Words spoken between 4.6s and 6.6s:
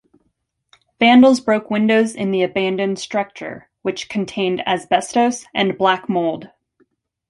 asbestos and black mold.